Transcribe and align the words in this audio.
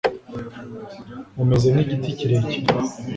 umeze 1.41 1.67
nk'igiti 1.73 2.09
kirekire 2.17 2.73